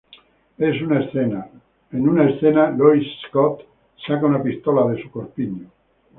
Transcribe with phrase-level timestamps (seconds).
[0.57, 3.61] En una escena, Lois Scott
[4.07, 5.69] saca una pistola de su corpiño.